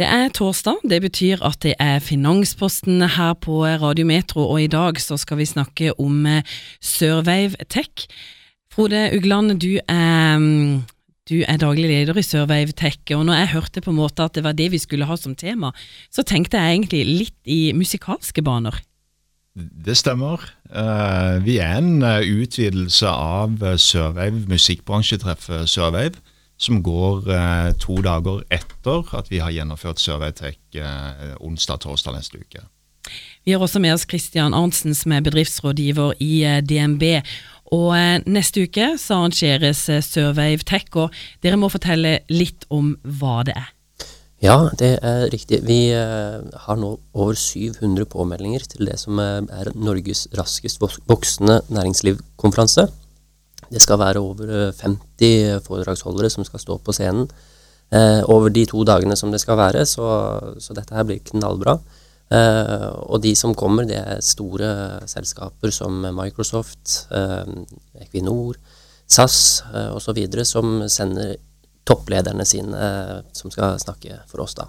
[0.00, 4.70] Det er torsdag, det betyr at det er Finansposten her på Radio Metro, og i
[4.72, 6.48] dag så skal vi snakke om eh,
[6.80, 8.06] Sørveiv Tech.
[8.72, 10.80] Frode Ugland, du er, mm,
[11.28, 14.32] du er daglig leder i Sørveiv Tech, og når jeg hørte på en måte at
[14.32, 15.74] det var det vi skulle ha som tema,
[16.08, 18.80] så tenkte jeg egentlig litt i musikalske baner.
[19.52, 20.40] Det stemmer.
[20.72, 26.16] Eh, vi er en eh, utvidelse av Sørveiv musikkbransjetreffet Sørveiv
[26.62, 32.62] som går eh, to dager etter at vi har gjennomført Surveytech eh, onsdag-torsdag neste uke.
[33.42, 37.04] Vi har også med oss Christian Arntzen, som er bedriftsrådgiver i eh, DNB.
[37.74, 42.94] Og eh, neste uke så arrangeres eh, Survey Tech, og dere må fortelle litt om
[43.02, 43.70] hva det er.
[44.42, 45.62] Ja, det er riktig.
[45.66, 52.88] Vi eh, har nå over 700 påmeldinger til det som er Norges raskest voksende næringslivskonferanse.
[53.72, 57.26] Det skal være over 50 eh, foredragsholdere som skal stå på scenen
[57.92, 60.06] eh, over de to dagene som det skal være, så,
[60.60, 61.78] så dette her blir knallbra.
[62.32, 64.68] Eh, og de som kommer, det er store
[65.10, 67.56] selskaper som Microsoft, eh,
[68.04, 68.60] Equinor,
[69.06, 71.34] SAS eh, osv., som sender
[71.88, 74.68] topplederne sine eh, som skal snakke for oss, da.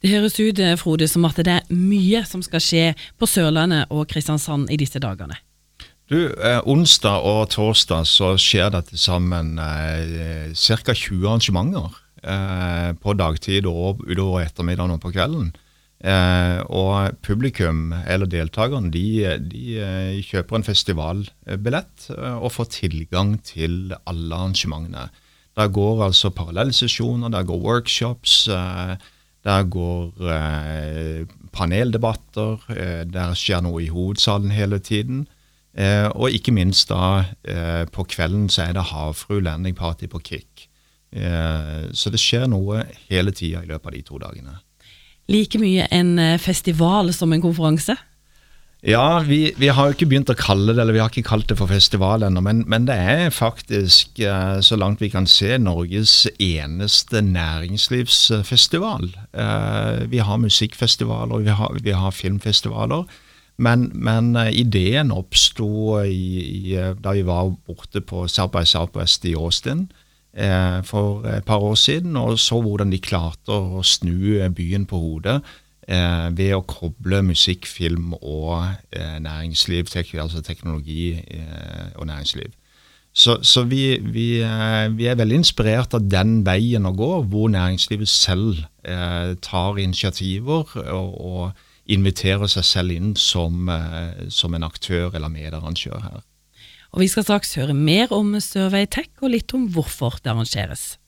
[0.00, 2.84] Det høres ut eh, Frode, som at det er mye som skal skje
[3.20, 5.36] på Sørlandet og Kristiansand i disse dagene.
[6.10, 10.90] Du, eh, Onsdag og torsdag så skjer det til sammen eh, ca.
[10.90, 15.52] 20 arrangementer eh, på dagtid og utover ettermiddagen og på kvelden.
[16.00, 23.36] Eh, og publikum, eller deltakerne, de, de eh, kjøper en festivalbillett eh, og får tilgang
[23.46, 25.06] til alle arrangementene.
[25.54, 28.48] Der går altså parallellsesjoner, der går workshops.
[29.44, 30.12] Der går
[31.52, 32.62] paneldebatter.
[33.10, 35.26] Der skjer noe i hovedsalen hele tiden.
[35.78, 40.22] Eh, og ikke minst da eh, på kvelden så er det Havfru landing party på
[40.26, 40.66] Kick.
[41.12, 44.58] Eh, så det skjer noe hele tida i løpet av de to dagene.
[45.30, 47.96] Like mye en eh, festival som en konferanse?
[48.80, 51.50] Ja, vi, vi, har jo ikke begynt å kalle det eller vi har ikke kalt
[51.50, 55.52] det for festival ennå, men, men, det er faktisk, eh, så langt vi kan se,
[55.60, 59.10] Norges eneste næringslivsfestival.
[59.36, 63.04] Eh, vi har musikkfestivaler, vi har, vi har filmfestivaler.
[63.60, 65.68] Men, men uh, ideen oppsto
[66.00, 69.90] uh, da vi var borte på South by Southwest i Austin
[70.32, 75.00] eh, for et par år siden, og så hvordan de klarte å snu byen på
[75.00, 75.40] hodet
[75.90, 78.62] ved å koble musikk, film og
[78.94, 81.16] næringsliv, tek altså teknologi
[81.96, 82.52] og næringsliv.
[83.10, 84.28] Så, så vi, vi,
[84.94, 88.62] vi, er veldig inspirert av den veien å gå, hvor næringslivet selv
[89.42, 96.02] tar initiativer og, og inviterer seg selv inn som, eh, som en aktør eller medarrangør
[96.02, 96.22] her.
[96.92, 100.98] Og Vi skal straks høre mer om Survey Tech og litt om hvorfor det arrangeres.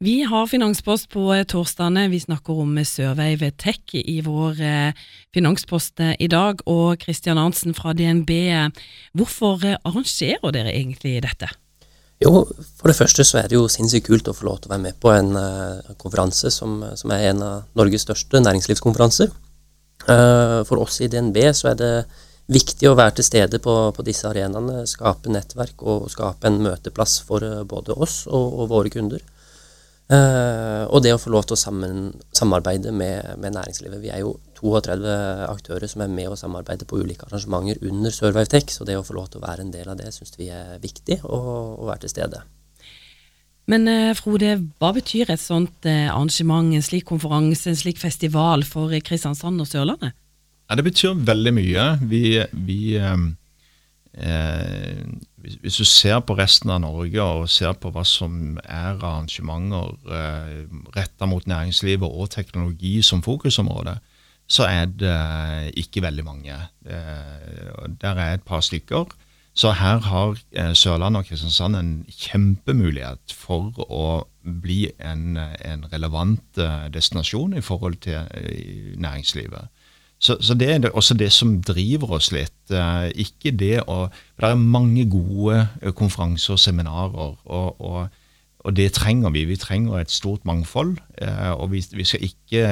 [0.00, 2.08] Vi har Finanspost på torsdagene.
[2.10, 4.92] Vi snakker om Survey Tech i vår eh,
[5.34, 6.62] Finanspost i dag.
[6.66, 8.30] Og Kristian Arntzen fra DNB,
[9.14, 11.50] hvorfor arrangerer dere egentlig dette?
[12.18, 12.42] Jo,
[12.78, 14.86] For det første så er det jo sinnssykt kult å få lov til å være
[14.88, 19.30] med på en uh, konferanse som, som, er en av Norges største næringslivskonferanser.
[20.06, 21.92] Eh, for oss i DNB så er det
[22.48, 27.18] viktig å være til stede på, på disse arenaene, skape nettverk og skape en møteplass
[27.26, 29.24] for eh, både oss og, og våre kunder.
[30.08, 34.00] Uh, og det å få lov til å sammen, samarbeide med, med, næringslivet.
[34.00, 38.48] Vi er jo 32 aktører som er med og samarbeider på ulike arrangementer under Survive
[38.48, 40.48] Tech, så det å få lov til å være en del av det syns vi
[40.48, 42.40] er viktig, å være til stede.
[43.68, 48.64] Men eh, Frode, hva betyr et sånt eh, arrangement, en slik konferanse, en slik festival
[48.64, 50.16] for Kristiansand og Sørlandet?
[50.68, 51.84] Ja, Det betyr veldig mye.
[52.08, 53.30] Vi, vi ehm,
[54.14, 55.04] eh,
[55.62, 60.64] Hvis du ser på resten av Norge og ser på hva som er arrangementer eh,
[60.96, 63.98] retta mot næringslivet og teknologi som fokusområde,
[64.48, 66.56] så er det ikke veldig mange.
[66.88, 69.12] Eh, der er et par stykker.
[69.58, 74.04] Så her har eh, Sørlandet og Kristiansand en kjempemulighet for å
[74.62, 79.66] bli en, en relevant eh, destinasjon i forhold til eh, næringslivet.
[80.22, 82.72] Så, så, det er også det som driver oss litt.
[83.14, 84.08] Ikke det å
[84.38, 88.08] det er mange gode konferanser og seminarer, og, og,
[88.58, 89.44] og, det trenger vi.
[89.46, 90.96] Vi trenger et stort mangfold.
[91.54, 92.64] Og vi, vi skal ikke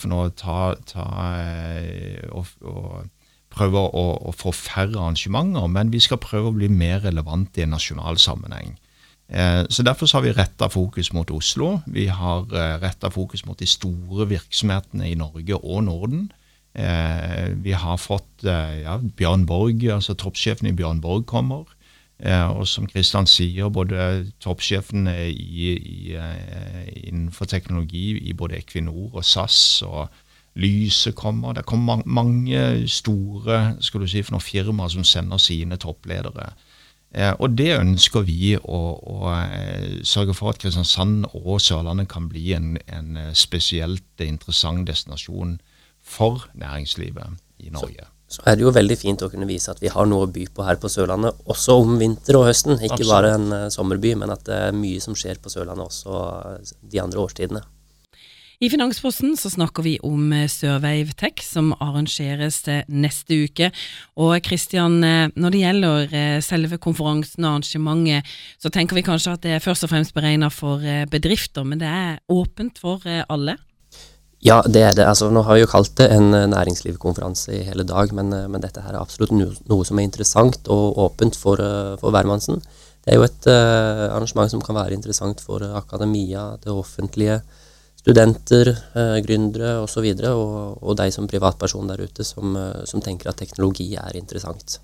[0.00, 1.04] for nå ta, ta
[2.32, 3.04] og, og
[3.56, 7.66] prøve å, å, få færre arrangementer, men vi skal prøve å bli mer relevante i
[7.66, 8.76] en nasjonal sammenheng.
[9.28, 11.80] Eh, så Derfor har vi retta fokus mot Oslo.
[11.86, 16.32] Vi har eh, retta fokus mot de store virksomhetene i Norge og Norden.
[16.74, 21.64] Eh, vi har fått ja, Bjørn Borg, altså toppsjefen i Bjørn Borg kommer.
[22.26, 25.12] Og som Kristian sier, både toppsjefene
[26.96, 30.08] innenfor teknologi i både Equinor og SAS og
[30.56, 31.52] Lyset kommer.
[31.52, 36.54] Det kommer mange store skal du si, firmaer som sender sine toppledere.
[37.16, 42.26] Eh, og det ønsker vi å, å eh, sørge for at Kristiansand og Sørlandet kan
[42.28, 45.56] bli en, en eh, spesielt interessant destinasjon
[46.02, 48.08] for næringslivet i Norge.
[48.26, 50.32] Så, så, er det jo veldig fint å kunne vise at vi har noe å
[50.34, 52.76] by på her på Sørlandet, også om vinter og høsten.
[52.80, 53.14] Ikke Absolutt.
[53.14, 56.20] bare en sommerby, men at det er mye som skjer på Sørlandet også
[56.82, 57.62] de andre årstidene.
[58.56, 63.68] I Finansposten så snakker vi om eh, Sørveiv Tech, som arrangeres neste uke.
[64.16, 69.34] Og Kristian, eh, når det gjelder eh, selve konferansen og arrangementet, så tenker vi kanskje
[69.36, 70.80] at det er først og fremst beregnet for
[71.12, 73.58] bedrifter, men det er åpent for alle?
[74.40, 75.04] Ja, det er det.
[75.04, 78.80] Altså, nå har vi jo kalt det en næringslivskonferanse i hele dag, men, men dette
[78.84, 81.60] her er absolutt noe, som er interessant og åpent for,
[82.00, 82.64] for hvermannsen.
[83.04, 87.40] Det er jo et uh, arrangement som kan være interessant for akademia, det offentlige,
[88.06, 92.54] studenter, eh, gründere osv., og, så videre, og, og deg som privatperson der ute som,
[92.54, 94.78] eh, som, tenker at teknologi er interessant.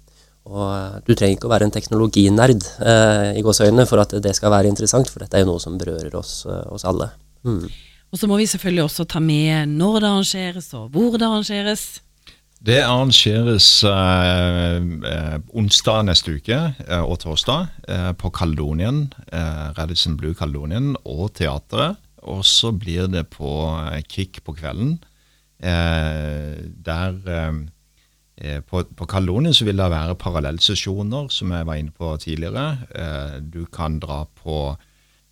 [0.51, 4.35] Og eh, Du trenger ikke å være en teknologinerd eh, i gåseøynene for at det
[4.35, 7.13] skal være interessant, for dette er jo noe som berører oss, eh, oss alle.
[7.47, 7.69] Mm.
[8.13, 11.85] Og Så må vi selvfølgelig også ta med når det arrangeres og hvor det arrangeres.
[12.63, 19.09] Det arrangeres eh, onsdag neste uke eh, og torsdag eh, på Kaledonien,
[19.79, 21.99] Radisson Blue Kaledonien og teatret.
[22.23, 23.51] Og så blir det på
[23.93, 24.99] eh, Kick på kvelden.
[25.63, 27.55] Eh, der eh,
[28.37, 32.79] eh På, på Kaloni så vil det være parallellsesjoner, som jeg var inne på tidligere.
[32.95, 34.77] Eh, du kan dra på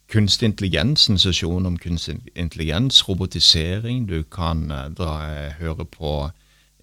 [0.08, 4.06] kunstig intelligens, en sesjon om kunstig intelligens, robotisering.
[4.08, 5.18] Du kan eh, dra,
[5.58, 6.30] høre på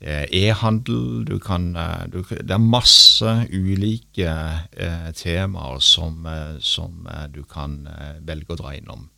[0.01, 1.25] e-handel.
[1.25, 1.73] Du kan
[2.11, 4.29] du, Det er masse ulike
[5.15, 6.27] temaer som,
[6.59, 7.87] som du kan
[8.21, 9.09] velge å dra innom.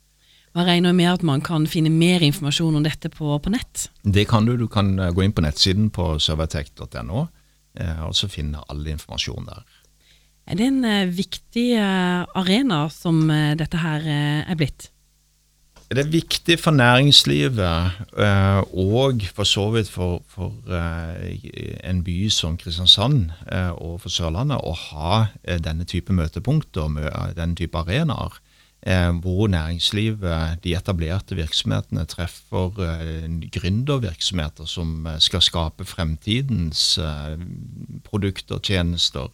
[0.58, 3.86] Jeg regner med at man kan finne mer informasjon om dette på, på nett?
[4.02, 4.56] Det kan du.
[4.58, 7.28] Du kan eh, gå inn på nettsiden på servertech.no,
[7.78, 9.68] eh, og så finne all informasjon der.
[10.50, 14.88] Er det en uh, viktig arena som dette her er blitt?
[15.90, 17.60] Det er viktig for næringslivet
[18.74, 23.30] og for så vidt for, for en by som Kristiansand
[23.78, 26.98] og for Sørlandet å ha denne type møtepunkter,
[27.38, 28.49] denne type arenaer eh,
[29.22, 37.36] hvor næringslivet, de etablerte virksomhetene, treffer eh, gründervirksomheter som eh, skal skape fremtidens eh,
[38.08, 39.28] produkter og tjenester.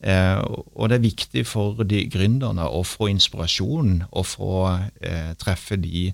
[0.00, 0.40] Eh,
[0.74, 4.54] og det er viktig for de gründerne å få inspirasjon og få
[5.02, 6.12] eh, treffe de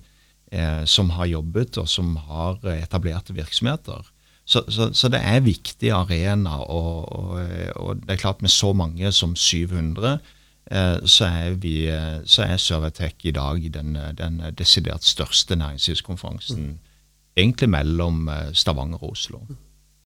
[0.87, 4.05] som har jobbet og som har etablerte virksomheter.
[4.45, 7.41] Så, så, så, det er viktig arena, og, og,
[7.75, 10.34] og, det er klart med så mange som 700 Eh,
[11.05, 16.65] så er, vi, eh, så er Servatec i dag den, den desidert største næringslivskonferansen.
[16.65, 16.79] Mm.
[17.37, 19.39] Egentlig mellom eh, Stavanger og Oslo.